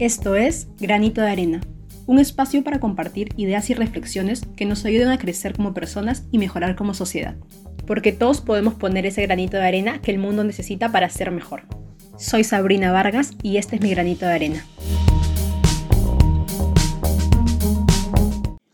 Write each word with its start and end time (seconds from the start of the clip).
Esto 0.00 0.34
es 0.34 0.66
Granito 0.80 1.20
de 1.20 1.30
Arena, 1.30 1.60
un 2.06 2.18
espacio 2.18 2.64
para 2.64 2.80
compartir 2.80 3.28
ideas 3.36 3.70
y 3.70 3.74
reflexiones 3.74 4.42
que 4.56 4.64
nos 4.64 4.84
ayuden 4.84 5.06
a 5.10 5.18
crecer 5.18 5.54
como 5.54 5.72
personas 5.72 6.24
y 6.32 6.38
mejorar 6.38 6.74
como 6.74 6.94
sociedad. 6.94 7.36
Porque 7.86 8.10
todos 8.10 8.40
podemos 8.40 8.74
poner 8.74 9.06
ese 9.06 9.22
granito 9.22 9.56
de 9.56 9.62
arena 9.62 10.02
que 10.02 10.10
el 10.10 10.18
mundo 10.18 10.42
necesita 10.42 10.90
para 10.90 11.08
ser 11.10 11.30
mejor. 11.30 11.62
Soy 12.18 12.42
Sabrina 12.42 12.90
Vargas 12.90 13.30
y 13.40 13.56
este 13.56 13.76
es 13.76 13.82
mi 13.82 13.90
granito 13.90 14.26
de 14.26 14.32
arena. 14.32 14.66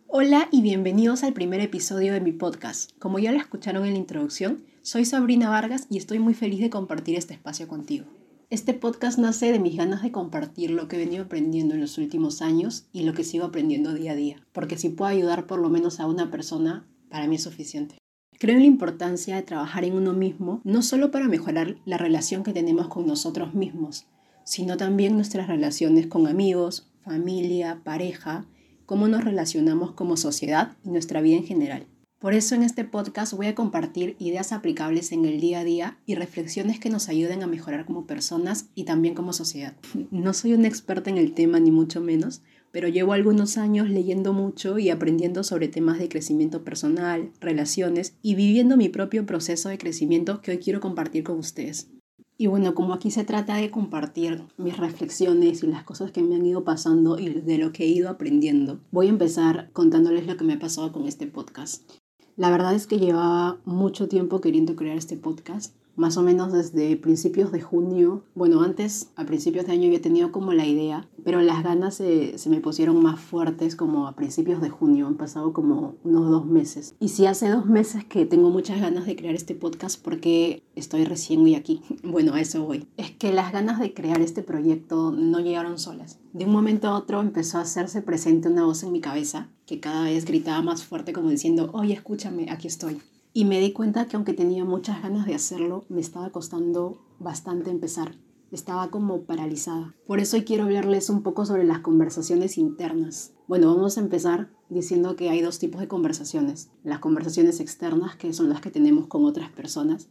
Hola 0.07 0.49
y 0.51 0.63
bienvenidos 0.63 1.23
al 1.23 1.35
primer 1.35 1.61
episodio 1.61 2.15
de 2.15 2.23
mi 2.23 2.33
podcast. 2.33 2.93
Como 2.99 3.19
ya 3.19 3.33
lo 3.33 3.39
escucharon 3.39 3.85
en 3.85 3.93
la 3.93 3.99
introducción, 3.99 4.65
soy 4.81 5.05
Sabrina 5.05 5.51
Vargas 5.51 5.87
y 5.91 5.99
estoy 5.99 6.19
muy 6.19 6.33
feliz 6.33 6.61
de 6.61 6.71
compartir 6.71 7.19
este 7.19 7.35
espacio 7.35 7.69
contigo. 7.69 8.07
Este 8.51 8.75
podcast 8.75 9.17
nace 9.17 9.53
de 9.53 9.61
mis 9.61 9.77
ganas 9.77 10.03
de 10.03 10.11
compartir 10.11 10.73
lo 10.73 10.89
que 10.89 10.97
he 10.97 10.99
venido 10.99 11.23
aprendiendo 11.23 11.75
en 11.75 11.81
los 11.81 11.99
últimos 11.99 12.43
años 12.43 12.89
y 12.93 13.05
lo 13.05 13.15
que 13.15 13.23
sigo 13.23 13.45
aprendiendo 13.45 13.95
día 13.95 14.11
a 14.11 14.17
día, 14.17 14.45
porque 14.51 14.77
si 14.77 14.89
puedo 14.89 15.09
ayudar 15.09 15.47
por 15.47 15.61
lo 15.61 15.69
menos 15.69 16.01
a 16.01 16.09
una 16.09 16.33
persona, 16.33 16.85
para 17.11 17.29
mí 17.29 17.37
es 17.37 17.45
suficiente. 17.45 17.99
Creo 18.41 18.57
en 18.57 18.63
la 18.63 18.67
importancia 18.67 19.37
de 19.37 19.43
trabajar 19.43 19.85
en 19.85 19.95
uno 19.95 20.15
mismo, 20.15 20.61
no 20.65 20.83
solo 20.83 21.13
para 21.13 21.29
mejorar 21.29 21.77
la 21.85 21.97
relación 21.97 22.43
que 22.43 22.53
tenemos 22.53 22.89
con 22.89 23.07
nosotros 23.07 23.55
mismos, 23.55 24.07
sino 24.43 24.77
también 24.77 25.15
nuestras 25.15 25.47
relaciones 25.47 26.09
con 26.09 26.27
amigos, 26.27 26.91
familia, 27.05 27.83
pareja 27.85 28.47
cómo 28.85 29.07
nos 29.07 29.23
relacionamos 29.23 29.93
como 29.93 30.17
sociedad 30.17 30.73
y 30.83 30.91
nuestra 30.91 31.21
vida 31.21 31.37
en 31.37 31.45
general. 31.45 31.87
Por 32.21 32.35
eso 32.35 32.55
en 32.55 32.63
este 32.63 32.85
podcast 32.85 33.33
voy 33.33 33.47
a 33.47 33.55
compartir 33.55 34.15
ideas 34.19 34.53
aplicables 34.53 35.11
en 35.11 35.25
el 35.25 35.41
día 35.41 35.61
a 35.61 35.65
día 35.65 35.99
y 36.05 36.17
reflexiones 36.17 36.79
que 36.79 36.91
nos 36.91 37.09
ayuden 37.09 37.43
a 37.43 37.47
mejorar 37.47 37.87
como 37.87 38.07
personas 38.07 38.69
y 38.75 38.85
también 38.85 39.15
como 39.15 39.33
sociedad. 39.33 39.75
No 40.11 40.35
soy 40.35 40.53
una 40.53 40.69
experta 40.69 41.09
en 41.09 41.17
el 41.17 41.33
tema 41.33 41.61
ni 41.61 41.71
mucho 41.71 42.03
menos, 42.03 42.43
pero 42.73 42.89
llevo 42.89 43.15
algunos 43.15 43.57
años 43.57 43.89
leyendo 43.89 44.35
mucho 44.35 44.79
y 44.79 44.91
aprendiendo 44.91 45.43
sobre 45.45 45.69
temas 45.69 45.99
de 45.99 46.11
crecimiento 46.11 46.63
personal, 46.63 47.33
relaciones 47.41 48.15
y 48.21 48.35
viviendo 48.35 48.77
mi 48.77 48.91
propio 48.91 49.25
proceso 49.25 49.71
de 49.71 49.79
crecimiento 49.79 50.43
que 50.43 50.51
hoy 50.51 50.59
quiero 50.59 50.81
compartir 50.81 51.25
con 51.25 51.39
ustedes. 51.39 51.89
Y 52.37 52.49
bueno, 52.49 52.75
como 52.75 52.93
aquí 52.93 53.11
se 53.11 53.25
trata 53.25 53.57
de 53.57 53.71
compartir 53.71 54.45
mis 54.59 54.77
reflexiones 54.77 55.63
y 55.63 55.69
las 55.69 55.85
cosas 55.85 56.11
que 56.11 56.23
me 56.23 56.37
han 56.37 56.45
ido 56.45 56.65
pasando 56.65 57.19
y 57.19 57.29
de 57.29 57.59
lo 57.59 57.73
que 57.73 57.85
he 57.85 57.89
ido 57.89 58.11
aprendiendo, 58.11 58.81
voy 58.91 59.07
a 59.07 59.11
empezar 59.11 59.71
contándoles 59.73 60.27
lo 60.27 60.37
que 60.37 60.45
me 60.45 60.55
ha 60.55 60.59
pasado 60.59 60.93
con 60.93 61.07
este 61.07 61.27
podcast. 61.27 62.00
La 62.41 62.49
verdad 62.49 62.73
es 62.73 62.87
que 62.87 62.99
llevaba 62.99 63.59
mucho 63.67 64.09
tiempo 64.09 64.41
queriendo 64.41 64.75
crear 64.75 64.97
este 64.97 65.15
podcast 65.15 65.75
más 65.97 66.17
o 66.17 66.23
menos 66.23 66.53
desde 66.53 66.97
principios 66.97 67.53
de 67.53 67.61
junio. 67.61 68.23
Bueno, 68.35 68.63
antes, 68.63 69.11
a 69.17 69.25
principios 69.25 69.67
de 69.67 69.73
año 69.73 69.87
había 69.87 70.01
tenido 70.01 70.33
como 70.33 70.53
la 70.53 70.67
idea, 70.67 71.09
pero 71.25 71.41
las 71.41 71.63
ganas 71.63 71.95
se, 71.95 72.39
se, 72.39 72.51
me 72.51 72.61
pusieron 72.61 73.03
más 73.03 73.21
fuertes 73.21 73.77
como 73.77 74.07
a 74.07 74.17
principios 74.17 74.61
de 74.61 74.71
junio. 74.71 75.07
Han 75.07 75.17
pasado 75.17 75.53
como 75.53 75.97
unos 76.05 76.31
dos 76.31 76.47
meses. 76.47 76.95
Y 77.01 77.09
sí, 77.09 77.27
hace 77.27 77.49
dos 77.49 77.67
meses 77.67 78.05
que 78.05 78.27
tengo 78.27 78.51
muchas 78.51 78.81
ganas 78.81 79.07
de 79.07 79.17
crear 79.17 79.35
este 79.35 79.55
podcast 79.55 80.03
porque 80.03 80.63
estoy 80.75 81.05
recién 81.05 81.43
hoy 81.43 81.55
aquí. 81.55 81.83
Bueno, 82.03 82.35
a 82.35 82.41
eso 82.41 82.65
voy. 82.65 82.89
Es 82.97 83.13
que 83.13 83.33
las 83.33 83.53
ganas 83.53 83.79
de 83.79 83.95
crear 83.95 84.21
este 84.21 84.43
proyecto 84.43 85.13
no 85.13 85.39
llegaron 85.39 85.79
solas. 85.79 86.19
De 86.33 86.45
un 86.45 86.51
momento 86.51 86.89
a 86.89 86.97
otro 86.97 87.21
empezó 87.21 87.59
a 87.59 87.63
hacerse 87.63 88.03
presente 88.03 88.49
una 88.49 88.65
voz 88.65 88.83
en 88.83 88.93
mi 88.93 89.01
cabeza 89.01 89.49
que 89.67 89.79
cada 89.79 90.05
vez 90.05 90.25
gritaba 90.25 90.61
más 90.63 90.83
fuerte 90.83 91.13
como 91.13 91.31
diciendo, 91.31 91.71
oye, 91.73 91.95
escúchame, 91.95 92.51
aquí 92.51 92.67
estoy. 92.67 93.01
Y 93.33 93.45
me 93.45 93.61
di 93.61 93.73
cuenta 93.73 94.07
que 94.07 94.17
aunque 94.17 94.33
tenía 94.33 94.65
muchas 94.65 95.03
ganas 95.03 95.25
de 95.25 95.37
hacerlo, 95.37 95.85
me 95.89 96.01
estaba 96.01 96.31
costando 96.31 97.01
bastante 97.21 97.71
empezar. 97.71 98.17
Estaba 98.51 98.91
como 98.91 99.23
paralizada. 99.23 99.95
Por 100.09 100.19
eso 100.19 100.37
quiero 100.45 100.65
hablarles 100.65 101.09
un 101.11 101.23
poco 101.23 101.47
sobre 101.47 101.63
las 101.63 101.79
conversaciones 101.79 102.59
internas. 102.59 103.33
Bueno, 103.47 103.73
vamos 103.73 103.97
a 103.97 104.01
empezar 104.01 104.51
diciendo 104.69 105.15
que 105.15 105.31
hay 105.31 105.43
dos 105.43 105.61
tipos 105.61 105.81
de 105.81 105.87
conversaciones. 105.87 106.71
Las 106.83 106.99
conversaciones 106.99 107.61
externas, 107.61 108.17
que 108.17 108.33
son 108.33 108.49
las 108.49 108.61
que 108.61 108.73
tenemos 108.73 109.07
con 109.07 109.25
otras 109.25 109.51
personas, 109.51 110.09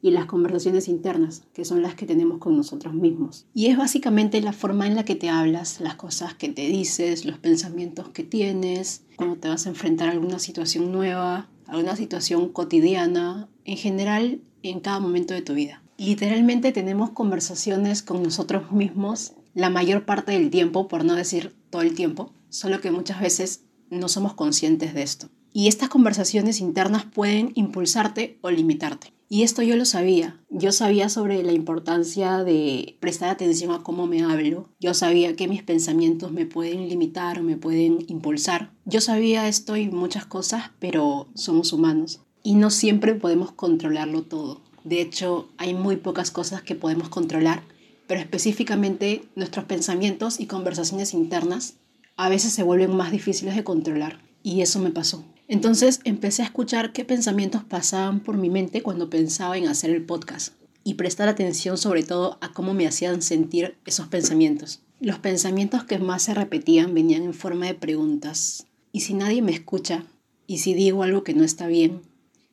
y 0.00 0.10
las 0.10 0.24
conversaciones 0.24 0.88
internas, 0.88 1.44
que 1.52 1.64
son 1.64 1.80
las 1.80 1.94
que 1.94 2.06
tenemos 2.06 2.38
con 2.38 2.56
nosotros 2.56 2.92
mismos. 2.92 3.46
Y 3.54 3.66
es 3.66 3.76
básicamente 3.76 4.40
la 4.40 4.52
forma 4.52 4.86
en 4.86 4.96
la 4.96 5.04
que 5.04 5.14
te 5.14 5.28
hablas, 5.30 5.80
las 5.80 5.94
cosas 5.94 6.34
que 6.34 6.48
te 6.48 6.66
dices, 6.66 7.24
los 7.24 7.38
pensamientos 7.38 8.08
que 8.08 8.24
tienes, 8.24 9.04
cuando 9.16 9.36
te 9.36 9.48
vas 9.48 9.66
a 9.66 9.68
enfrentar 9.68 10.08
a 10.08 10.12
alguna 10.12 10.40
situación 10.40 10.90
nueva, 10.90 11.48
alguna 11.72 11.96
situación 11.96 12.50
cotidiana, 12.50 13.48
en 13.64 13.78
general 13.78 14.42
en 14.62 14.80
cada 14.80 15.00
momento 15.00 15.32
de 15.32 15.40
tu 15.40 15.54
vida. 15.54 15.82
Literalmente 15.96 16.70
tenemos 16.70 17.10
conversaciones 17.10 18.02
con 18.02 18.22
nosotros 18.22 18.72
mismos 18.72 19.32
la 19.54 19.70
mayor 19.70 20.04
parte 20.04 20.32
del 20.32 20.50
tiempo, 20.50 20.86
por 20.86 21.06
no 21.06 21.14
decir 21.14 21.54
todo 21.70 21.80
el 21.80 21.94
tiempo, 21.94 22.30
solo 22.50 22.82
que 22.82 22.90
muchas 22.90 23.20
veces 23.20 23.64
no 23.88 24.08
somos 24.08 24.34
conscientes 24.34 24.92
de 24.92 25.02
esto. 25.02 25.30
Y 25.54 25.68
estas 25.68 25.88
conversaciones 25.88 26.60
internas 26.60 27.06
pueden 27.06 27.52
impulsarte 27.54 28.38
o 28.42 28.50
limitarte. 28.50 29.14
Y 29.32 29.44
esto 29.44 29.62
yo 29.62 29.76
lo 29.76 29.86
sabía. 29.86 30.38
Yo 30.50 30.72
sabía 30.72 31.08
sobre 31.08 31.42
la 31.42 31.52
importancia 31.52 32.44
de 32.44 32.98
prestar 33.00 33.30
atención 33.30 33.70
a 33.70 33.82
cómo 33.82 34.06
me 34.06 34.22
hablo. 34.22 34.68
Yo 34.78 34.92
sabía 34.92 35.36
que 35.36 35.48
mis 35.48 35.62
pensamientos 35.62 36.32
me 36.32 36.44
pueden 36.44 36.90
limitar 36.90 37.38
o 37.38 37.42
me 37.42 37.56
pueden 37.56 38.04
impulsar. 38.08 38.74
Yo 38.84 39.00
sabía 39.00 39.48
esto 39.48 39.78
y 39.78 39.88
muchas 39.88 40.26
cosas, 40.26 40.72
pero 40.80 41.28
somos 41.34 41.72
humanos. 41.72 42.20
Y 42.42 42.56
no 42.56 42.68
siempre 42.68 43.14
podemos 43.14 43.52
controlarlo 43.52 44.24
todo. 44.24 44.60
De 44.84 45.00
hecho, 45.00 45.48
hay 45.56 45.72
muy 45.72 45.96
pocas 45.96 46.30
cosas 46.30 46.60
que 46.60 46.74
podemos 46.74 47.08
controlar, 47.08 47.62
pero 48.06 48.20
específicamente 48.20 49.24
nuestros 49.34 49.64
pensamientos 49.64 50.40
y 50.40 50.46
conversaciones 50.46 51.14
internas 51.14 51.76
a 52.18 52.28
veces 52.28 52.52
se 52.52 52.64
vuelven 52.64 52.94
más 52.94 53.10
difíciles 53.10 53.56
de 53.56 53.64
controlar. 53.64 54.20
Y 54.42 54.60
eso 54.60 54.78
me 54.78 54.90
pasó. 54.90 55.24
Entonces 55.52 56.00
empecé 56.04 56.40
a 56.40 56.46
escuchar 56.46 56.94
qué 56.94 57.04
pensamientos 57.04 57.62
pasaban 57.62 58.20
por 58.20 58.38
mi 58.38 58.48
mente 58.48 58.80
cuando 58.80 59.10
pensaba 59.10 59.58
en 59.58 59.68
hacer 59.68 59.90
el 59.90 60.02
podcast 60.02 60.54
y 60.82 60.94
prestar 60.94 61.28
atención 61.28 61.76
sobre 61.76 62.02
todo 62.02 62.38
a 62.40 62.54
cómo 62.54 62.72
me 62.72 62.86
hacían 62.86 63.20
sentir 63.20 63.76
esos 63.84 64.06
pensamientos. 64.06 64.80
Los 64.98 65.18
pensamientos 65.18 65.84
que 65.84 65.98
más 65.98 66.22
se 66.22 66.32
repetían 66.32 66.94
venían 66.94 67.24
en 67.24 67.34
forma 67.34 67.66
de 67.66 67.74
preguntas. 67.74 68.66
¿Y 68.92 69.00
si 69.00 69.12
nadie 69.12 69.42
me 69.42 69.52
escucha? 69.52 70.06
¿Y 70.46 70.56
si 70.56 70.72
digo 70.72 71.02
algo 71.02 71.22
que 71.22 71.34
no 71.34 71.44
está 71.44 71.66
bien? 71.66 72.00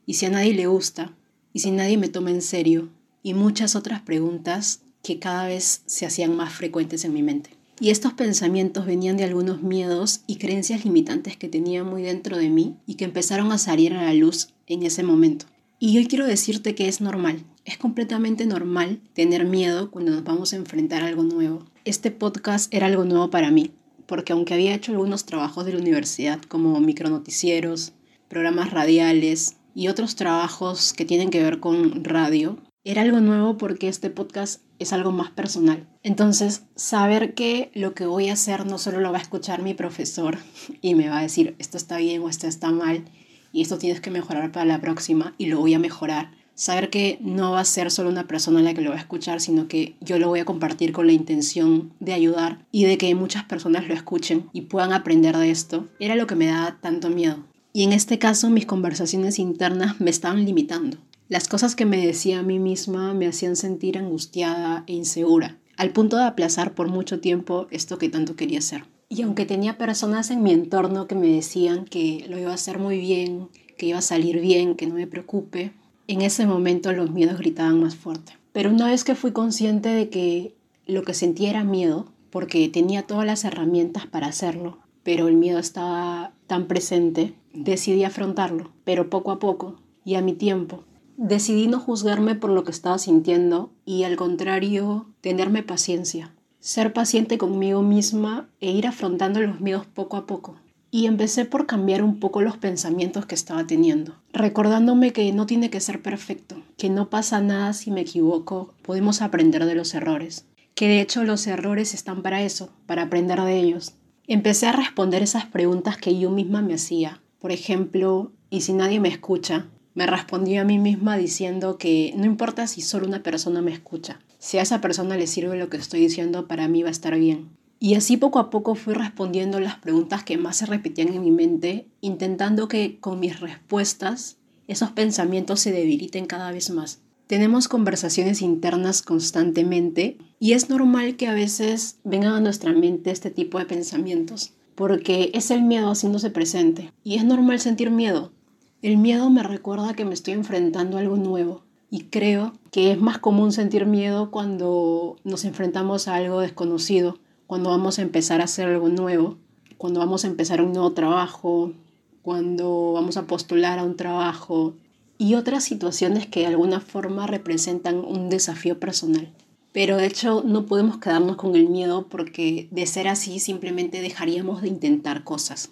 ¿Y 0.05 0.15
si 0.15 0.25
a 0.25 0.29
nadie 0.29 0.53
le 0.53 0.67
gusta? 0.67 1.13
¿Y 1.53 1.59
si 1.59 1.71
nadie 1.71 1.97
me 1.97 2.09
toma 2.09 2.31
en 2.31 2.41
serio? 2.41 2.89
Y 3.23 3.33
muchas 3.33 3.77
otras 3.77 4.01
preguntas 4.01 4.81
que 5.03 5.19
cada 5.19 5.47
vez 5.47 5.83
se 5.85 6.05
hacían 6.05 6.35
más 6.35 6.51
frecuentes 6.51 7.05
en 7.05 7.13
mi 7.13 7.23
mente. 7.23 7.58
Y 7.81 7.91
estos 7.91 8.13
pensamientos 8.13 8.85
venían 8.85 9.15
de 9.15 9.23
algunos 9.23 9.61
miedos 9.61 10.21
y 10.27 10.35
creencias 10.35 10.83
limitantes 10.83 11.37
que 11.37 11.47
tenía 11.47 11.85
muy 11.85 12.01
dentro 12.01 12.37
de 12.37 12.49
mí 12.49 12.75
y 12.85 12.95
que 12.95 13.05
empezaron 13.05 13.53
a 13.53 13.57
salir 13.57 13.93
a 13.93 14.03
la 14.03 14.13
luz 14.13 14.49
en 14.67 14.83
ese 14.83 15.01
momento. 15.01 15.45
Y 15.79 15.97
hoy 15.97 16.07
quiero 16.07 16.27
decirte 16.27 16.75
que 16.75 16.89
es 16.89 16.99
normal, 16.99 17.45
es 17.63 17.77
completamente 17.77 18.45
normal 18.45 18.99
tener 19.13 19.45
miedo 19.45 19.91
cuando 19.91 20.11
nos 20.11 20.25
vamos 20.25 20.51
a 20.51 20.57
enfrentar 20.57 21.03
a 21.03 21.07
algo 21.07 21.23
nuevo. 21.23 21.63
Este 21.85 22.11
podcast 22.11 22.73
era 22.73 22.87
algo 22.87 23.05
nuevo 23.05 23.29
para 23.29 23.49
mí, 23.49 23.71
porque 24.07 24.33
aunque 24.33 24.55
había 24.55 24.75
hecho 24.75 24.91
algunos 24.91 25.25
trabajos 25.25 25.65
de 25.65 25.73
la 25.73 25.79
universidad 25.79 26.41
como 26.41 26.77
micronoticieros, 26.81 27.93
programas 28.27 28.71
radiales 28.71 29.55
y 29.73 29.87
otros 29.87 30.15
trabajos 30.15 30.91
que 30.91 31.05
tienen 31.05 31.29
que 31.29 31.41
ver 31.41 31.61
con 31.61 32.03
radio, 32.03 32.57
era 32.89 33.03
algo 33.03 33.21
nuevo 33.21 33.55
porque 33.55 33.87
este 33.87 34.09
podcast 34.09 34.61
es 34.79 34.93
algo 34.93 35.11
más 35.11 35.29
personal. 35.29 35.87
Entonces, 36.01 36.63
saber 36.75 37.35
que 37.35 37.69
lo 37.75 37.93
que 37.93 38.07
voy 38.07 38.29
a 38.29 38.33
hacer 38.33 38.65
no 38.65 38.79
solo 38.79 38.99
lo 38.99 39.11
va 39.11 39.19
a 39.19 39.21
escuchar 39.21 39.61
mi 39.61 39.75
profesor 39.75 40.39
y 40.81 40.95
me 40.95 41.07
va 41.07 41.19
a 41.19 41.21
decir 41.21 41.55
esto 41.59 41.77
está 41.77 41.97
bien 41.97 42.23
o 42.23 42.29
esto 42.29 42.47
está 42.47 42.71
mal 42.71 43.05
y 43.53 43.61
esto 43.61 43.77
tienes 43.77 44.01
que 44.01 44.09
mejorar 44.09 44.51
para 44.51 44.65
la 44.65 44.81
próxima 44.81 45.35
y 45.37 45.45
lo 45.45 45.59
voy 45.59 45.75
a 45.75 45.79
mejorar. 45.79 46.31
Saber 46.55 46.89
que 46.89 47.19
no 47.21 47.51
va 47.51 47.59
a 47.59 47.65
ser 47.65 47.91
solo 47.91 48.09
una 48.09 48.25
persona 48.25 48.63
la 48.63 48.73
que 48.73 48.81
lo 48.81 48.89
va 48.89 48.95
a 48.95 49.01
escuchar, 49.01 49.39
sino 49.39 49.67
que 49.67 49.95
yo 50.01 50.17
lo 50.17 50.27
voy 50.27 50.39
a 50.39 50.45
compartir 50.45 50.91
con 50.91 51.05
la 51.05 51.13
intención 51.13 51.93
de 51.99 52.13
ayudar 52.13 52.65
y 52.71 52.85
de 52.85 52.97
que 52.97 53.13
muchas 53.13 53.43
personas 53.43 53.87
lo 53.87 53.93
escuchen 53.93 54.49
y 54.51 54.61
puedan 54.61 54.93
aprender 54.93 55.37
de 55.37 55.51
esto, 55.51 55.87
era 55.99 56.15
lo 56.15 56.25
que 56.25 56.35
me 56.35 56.47
daba 56.47 56.79
tanto 56.81 57.09
miedo. 57.09 57.45
Y 57.71 57.83
en 57.83 57.93
este 57.93 58.17
caso 58.17 58.49
mis 58.49 58.65
conversaciones 58.65 59.37
internas 59.37 60.01
me 60.01 60.09
estaban 60.09 60.43
limitando. 60.43 60.97
Las 61.29 61.47
cosas 61.47 61.75
que 61.75 61.85
me 61.85 62.03
decía 62.03 62.39
a 62.39 62.43
mí 62.43 62.57
misma 62.57 63.13
me 63.13 63.27
hacían 63.27 63.55
sentir 63.55 63.99
angustiada 63.99 64.83
e 64.87 64.93
insegura, 64.93 65.59
al 65.77 65.91
punto 65.91 66.17
de 66.17 66.23
aplazar 66.23 66.73
por 66.73 66.87
mucho 66.87 67.19
tiempo 67.19 67.67
esto 67.69 67.99
que 67.99 68.09
tanto 68.09 68.35
quería 68.35 68.57
hacer. 68.57 68.85
Y 69.09 69.21
aunque 69.21 69.45
tenía 69.45 69.77
personas 69.77 70.31
en 70.31 70.41
mi 70.41 70.51
entorno 70.51 71.05
que 71.05 71.13
me 71.13 71.27
decían 71.27 71.85
que 71.85 72.25
lo 72.27 72.39
iba 72.39 72.49
a 72.49 72.55
hacer 72.55 72.79
muy 72.79 72.97
bien, 72.97 73.49
que 73.77 73.85
iba 73.85 73.99
a 73.99 74.01
salir 74.01 74.39
bien, 74.39 74.73
que 74.73 74.87
no 74.87 74.95
me 74.95 75.05
preocupe, 75.05 75.71
en 76.07 76.23
ese 76.23 76.47
momento 76.47 76.91
los 76.93 77.11
miedos 77.11 77.37
gritaban 77.37 77.79
más 77.79 77.95
fuerte. 77.95 78.33
Pero 78.51 78.71
una 78.71 78.87
vez 78.87 79.03
que 79.03 79.13
fui 79.13 79.31
consciente 79.31 79.89
de 79.89 80.09
que 80.09 80.55
lo 80.87 81.03
que 81.03 81.13
sentía 81.13 81.51
era 81.51 81.63
miedo, 81.63 82.07
porque 82.31 82.67
tenía 82.69 83.03
todas 83.03 83.27
las 83.27 83.45
herramientas 83.45 84.07
para 84.07 84.25
hacerlo, 84.25 84.79
pero 85.03 85.27
el 85.27 85.35
miedo 85.35 85.59
estaba 85.59 86.33
tan 86.47 86.65
presente, 86.65 87.35
decidí 87.53 88.03
afrontarlo, 88.03 88.71
pero 88.83 89.11
poco 89.11 89.29
a 89.29 89.37
poco 89.37 89.75
y 90.03 90.15
a 90.15 90.21
mi 90.21 90.33
tiempo, 90.33 90.85
Decidí 91.21 91.67
no 91.67 91.81
juzgarme 91.81 92.35
por 92.35 92.49
lo 92.49 92.63
que 92.63 92.71
estaba 92.71 92.97
sintiendo 92.97 93.73
y 93.83 94.05
al 94.05 94.15
contrario, 94.15 95.05
tenerme 95.19 95.63
paciencia. 95.63 96.33
ser 96.61 96.93
paciente 96.93 97.37
conmigo 97.37 97.81
misma 97.81 98.47
e 98.61 98.71
ir 98.71 98.87
afrontando 98.87 99.41
los 99.41 99.59
miedos 99.59 99.85
poco 99.85 100.15
a 100.15 100.25
poco. 100.25 100.55
Y 100.91 101.07
empecé 101.07 101.43
por 101.43 101.65
cambiar 101.65 102.03
un 102.03 102.21
poco 102.21 102.41
los 102.41 102.55
pensamientos 102.55 103.25
que 103.25 103.35
estaba 103.35 103.67
teniendo, 103.67 104.15
recordándome 104.31 105.11
que 105.11 105.29
no 105.33 105.45
tiene 105.45 105.69
que 105.69 105.81
ser 105.81 106.01
perfecto, 106.01 106.55
que 106.77 106.89
no 106.89 107.09
pasa 107.09 107.41
nada 107.41 107.73
si 107.73 107.91
me 107.91 108.01
equivoco, 108.01 108.73
podemos 108.81 109.21
aprender 109.21 109.65
de 109.65 109.75
los 109.75 109.93
errores, 109.93 110.45
que 110.73 110.87
de 110.87 111.01
hecho 111.01 111.25
los 111.25 111.47
errores 111.47 111.93
están 111.93 112.21
para 112.21 112.43
eso, 112.43 112.69
para 112.85 113.03
aprender 113.03 113.41
de 113.41 113.59
ellos. 113.59 113.93
Empecé 114.25 114.67
a 114.67 114.71
responder 114.71 115.21
esas 115.21 115.45
preguntas 115.45 115.97
que 115.97 116.17
yo 116.17 116.31
misma 116.31 116.61
me 116.61 116.75
hacía. 116.75 117.21
Por 117.39 117.51
ejemplo, 117.51 118.31
¿y 118.49 118.61
si 118.61 118.71
nadie 118.71 119.01
me 119.01 119.09
escucha? 119.09 119.67
Me 119.99 120.07
respondí 120.07 120.55
a 120.55 120.63
mí 120.63 120.79
misma 120.79 121.17
diciendo 121.17 121.77
que 121.77 122.13
no 122.15 122.23
importa 122.23 122.67
si 122.67 122.79
solo 122.79 123.05
una 123.05 123.21
persona 123.21 123.61
me 123.61 123.73
escucha, 123.73 124.21
si 124.37 124.57
a 124.57 124.61
esa 124.61 124.79
persona 124.79 125.17
le 125.17 125.27
sirve 125.27 125.57
lo 125.57 125.69
que 125.69 125.75
estoy 125.75 125.99
diciendo, 125.99 126.47
para 126.47 126.69
mí 126.69 126.83
va 126.83 126.87
a 126.87 126.91
estar 126.93 127.19
bien. 127.19 127.49
Y 127.81 127.95
así 127.95 128.15
poco 128.15 128.39
a 128.39 128.49
poco 128.49 128.75
fui 128.75 128.93
respondiendo 128.93 129.59
las 129.59 129.75
preguntas 129.75 130.23
que 130.23 130.37
más 130.37 130.55
se 130.55 130.67
repetían 130.67 131.09
en 131.09 131.21
mi 131.21 131.31
mente, 131.31 131.85
intentando 131.99 132.69
que 132.69 132.97
con 133.01 133.19
mis 133.19 133.41
respuestas 133.41 134.37
esos 134.69 134.91
pensamientos 134.91 135.59
se 135.59 135.73
debiliten 135.73 136.27
cada 136.27 136.49
vez 136.53 136.69
más. 136.69 137.01
Tenemos 137.27 137.67
conversaciones 137.67 138.41
internas 138.41 139.01
constantemente 139.01 140.17
y 140.39 140.53
es 140.53 140.69
normal 140.69 141.17
que 141.17 141.27
a 141.27 141.33
veces 141.33 141.97
vengan 142.05 142.35
a 142.35 142.39
nuestra 142.39 142.71
mente 142.71 143.11
este 143.11 143.31
tipo 143.31 143.59
de 143.59 143.65
pensamientos, 143.65 144.53
porque 144.75 145.29
es 145.33 145.51
el 145.51 145.61
miedo 145.63 145.91
haciéndose 145.91 146.29
presente. 146.29 146.93
Y 147.03 147.15
es 147.17 147.25
normal 147.25 147.59
sentir 147.59 147.91
miedo. 147.91 148.31
El 148.81 148.97
miedo 148.97 149.29
me 149.29 149.43
recuerda 149.43 149.93
que 149.93 150.05
me 150.05 150.13
estoy 150.13 150.35
enfrentando 150.35 150.95
a 150.95 151.01
algo 151.01 151.17
nuevo, 151.17 151.63
y 151.91 152.05
creo 152.05 152.53
que 152.71 152.91
es 152.91 153.01
más 153.01 153.17
común 153.17 153.51
sentir 153.51 153.85
miedo 153.85 154.31
cuando 154.31 155.17
nos 155.25 155.43
enfrentamos 155.43 156.07
a 156.07 156.15
algo 156.15 156.39
desconocido, 156.39 157.19
cuando 157.45 157.71
vamos 157.71 157.99
a 157.99 158.03
empezar 158.03 158.39
a 158.39 158.45
hacer 158.45 158.69
algo 158.69 158.87
nuevo, 158.87 159.37
cuando 159.77 159.99
vamos 159.99 160.23
a 160.23 160.27
empezar 160.27 160.61
un 160.61 160.71
nuevo 160.71 160.93
trabajo, 160.93 161.73
cuando 162.21 162.93
vamos 162.93 163.17
a 163.17 163.27
postular 163.27 163.79
a 163.79 163.83
un 163.83 163.97
trabajo 163.97 164.75
y 165.17 165.35
otras 165.35 165.65
situaciones 165.65 166.27
que 166.27 166.41
de 166.41 166.47
alguna 166.47 166.79
forma 166.79 167.27
representan 167.27 167.97
un 167.97 168.29
desafío 168.29 168.79
personal. 168.79 169.29
Pero 169.73 169.97
de 169.97 170.05
hecho 170.05 170.41
no 170.45 170.65
podemos 170.67 170.99
quedarnos 170.99 171.35
con 171.35 171.55
el 171.57 171.67
miedo 171.67 172.07
porque 172.07 172.69
de 172.71 172.85
ser 172.85 173.09
así 173.09 173.39
simplemente 173.39 174.01
dejaríamos 174.01 174.61
de 174.61 174.69
intentar 174.69 175.25
cosas. 175.25 175.71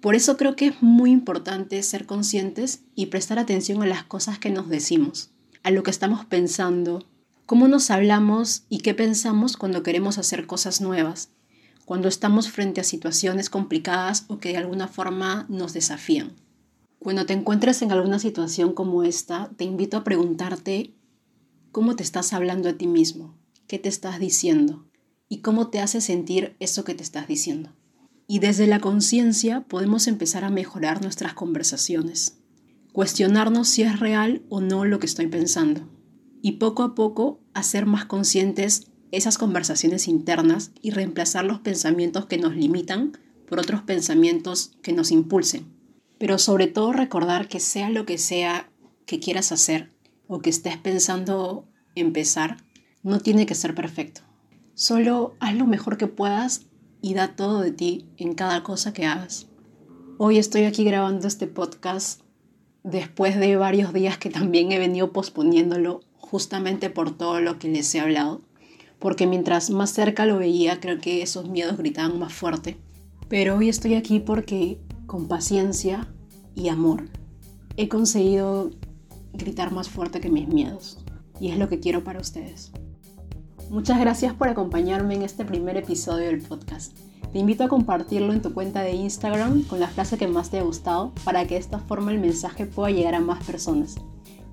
Por 0.00 0.14
eso 0.14 0.36
creo 0.36 0.54
que 0.54 0.66
es 0.66 0.82
muy 0.82 1.10
importante 1.10 1.82
ser 1.82 2.06
conscientes 2.06 2.82
y 2.94 3.06
prestar 3.06 3.38
atención 3.38 3.82
a 3.82 3.86
las 3.86 4.04
cosas 4.04 4.38
que 4.38 4.50
nos 4.50 4.68
decimos, 4.68 5.30
a 5.64 5.72
lo 5.72 5.82
que 5.82 5.90
estamos 5.90 6.24
pensando, 6.24 7.04
cómo 7.46 7.66
nos 7.66 7.90
hablamos 7.90 8.62
y 8.68 8.78
qué 8.78 8.94
pensamos 8.94 9.56
cuando 9.56 9.82
queremos 9.82 10.16
hacer 10.18 10.46
cosas 10.46 10.80
nuevas, 10.80 11.30
cuando 11.84 12.06
estamos 12.06 12.48
frente 12.50 12.80
a 12.80 12.84
situaciones 12.84 13.50
complicadas 13.50 14.24
o 14.28 14.38
que 14.38 14.50
de 14.50 14.58
alguna 14.58 14.86
forma 14.86 15.46
nos 15.48 15.72
desafían. 15.72 16.34
Cuando 17.00 17.26
te 17.26 17.32
encuentres 17.32 17.82
en 17.82 17.90
alguna 17.90 18.18
situación 18.18 18.74
como 18.74 19.02
esta, 19.02 19.50
te 19.56 19.64
invito 19.64 19.96
a 19.96 20.04
preguntarte 20.04 20.94
cómo 21.72 21.96
te 21.96 22.02
estás 22.02 22.32
hablando 22.32 22.68
a 22.68 22.74
ti 22.74 22.86
mismo, 22.86 23.34
qué 23.66 23.78
te 23.78 23.88
estás 23.88 24.20
diciendo 24.20 24.86
y 25.28 25.38
cómo 25.38 25.68
te 25.68 25.80
hace 25.80 26.00
sentir 26.00 26.54
eso 26.60 26.84
que 26.84 26.94
te 26.94 27.02
estás 27.02 27.26
diciendo. 27.26 27.72
Y 28.30 28.40
desde 28.40 28.66
la 28.66 28.78
conciencia 28.78 29.62
podemos 29.62 30.06
empezar 30.06 30.44
a 30.44 30.50
mejorar 30.50 31.00
nuestras 31.02 31.32
conversaciones, 31.32 32.36
cuestionarnos 32.92 33.68
si 33.68 33.82
es 33.82 33.98
real 33.98 34.42
o 34.50 34.60
no 34.60 34.84
lo 34.84 34.98
que 34.98 35.06
estoy 35.06 35.28
pensando 35.28 35.88
y 36.42 36.52
poco 36.52 36.82
a 36.82 36.94
poco 36.94 37.40
hacer 37.54 37.86
más 37.86 38.04
conscientes 38.04 38.88
esas 39.12 39.38
conversaciones 39.38 40.08
internas 40.08 40.72
y 40.82 40.90
reemplazar 40.90 41.46
los 41.46 41.60
pensamientos 41.60 42.26
que 42.26 42.36
nos 42.36 42.54
limitan 42.54 43.16
por 43.48 43.60
otros 43.60 43.80
pensamientos 43.82 44.72
que 44.82 44.92
nos 44.92 45.10
impulsen. 45.10 45.66
Pero 46.18 46.38
sobre 46.38 46.66
todo 46.66 46.92
recordar 46.92 47.48
que 47.48 47.60
sea 47.60 47.88
lo 47.88 48.04
que 48.04 48.18
sea 48.18 48.70
que 49.06 49.20
quieras 49.20 49.52
hacer 49.52 49.90
o 50.26 50.40
que 50.40 50.50
estés 50.50 50.76
pensando 50.76 51.66
empezar, 51.94 52.58
no 53.02 53.20
tiene 53.20 53.46
que 53.46 53.54
ser 53.54 53.74
perfecto. 53.74 54.20
Solo 54.74 55.34
haz 55.40 55.54
lo 55.56 55.66
mejor 55.66 55.96
que 55.96 56.06
puedas 56.06 56.66
y 57.00 57.14
da 57.14 57.36
todo 57.36 57.60
de 57.60 57.72
ti 57.72 58.06
en 58.16 58.34
cada 58.34 58.62
cosa 58.62 58.92
que 58.92 59.06
hagas. 59.06 59.46
Hoy 60.18 60.38
estoy 60.38 60.64
aquí 60.64 60.84
grabando 60.84 61.28
este 61.28 61.46
podcast 61.46 62.22
después 62.82 63.38
de 63.38 63.56
varios 63.56 63.92
días 63.92 64.18
que 64.18 64.30
también 64.30 64.72
he 64.72 64.78
venido 64.78 65.12
posponiéndolo 65.12 66.00
justamente 66.16 66.90
por 66.90 67.16
todo 67.16 67.40
lo 67.40 67.58
que 67.58 67.68
les 67.68 67.94
he 67.94 68.00
hablado, 68.00 68.42
porque 68.98 69.26
mientras 69.26 69.70
más 69.70 69.90
cerca 69.90 70.26
lo 70.26 70.38
veía, 70.38 70.80
creo 70.80 71.00
que 71.00 71.22
esos 71.22 71.48
miedos 71.48 71.76
gritaban 71.76 72.18
más 72.18 72.32
fuerte. 72.32 72.76
Pero 73.28 73.56
hoy 73.56 73.68
estoy 73.68 73.94
aquí 73.94 74.20
porque 74.20 74.80
con 75.06 75.28
paciencia 75.28 76.12
y 76.54 76.68
amor 76.68 77.08
he 77.76 77.88
conseguido 77.88 78.70
gritar 79.32 79.72
más 79.72 79.88
fuerte 79.88 80.20
que 80.20 80.30
mis 80.30 80.48
miedos. 80.48 80.98
Y 81.40 81.50
es 81.50 81.58
lo 81.58 81.68
que 81.68 81.78
quiero 81.78 82.02
para 82.02 82.20
ustedes. 82.20 82.72
Muchas 83.70 84.00
gracias 84.00 84.32
por 84.32 84.48
acompañarme 84.48 85.14
en 85.14 85.22
este 85.22 85.44
primer 85.44 85.76
episodio 85.76 86.26
del 86.26 86.40
podcast. 86.40 86.96
Te 87.32 87.38
invito 87.38 87.64
a 87.64 87.68
compartirlo 87.68 88.32
en 88.32 88.40
tu 88.40 88.54
cuenta 88.54 88.80
de 88.80 88.92
Instagram 88.92 89.64
con 89.64 89.78
la 89.78 89.88
frase 89.88 90.16
que 90.16 90.26
más 90.26 90.48
te 90.48 90.58
ha 90.58 90.62
gustado 90.62 91.12
para 91.22 91.46
que 91.46 91.54
de 91.54 91.60
esta 91.60 91.78
forma 91.78 92.10
el 92.10 92.18
mensaje 92.18 92.64
pueda 92.64 92.90
llegar 92.90 93.14
a 93.14 93.20
más 93.20 93.44
personas 93.44 93.96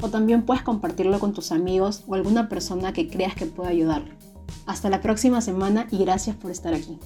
o 0.02 0.10
también 0.10 0.44
puedes 0.44 0.64
compartirlo 0.64 1.20
con 1.20 1.34
tus 1.34 1.54
amigos 1.54 2.04
o 2.08 2.16
alguna 2.16 2.50
persona 2.50 2.92
que 2.92 3.08
creas 3.08 3.36
que 3.36 3.46
pueda 3.46 3.70
ayudarlo. 3.70 4.14
Hasta 4.66 4.90
la 4.90 5.02
próxima 5.02 5.40
semana 5.40 5.88
y 5.92 5.98
gracias 6.00 6.36
por 6.36 6.52
estar 6.52 6.74
aquí. 6.74 7.00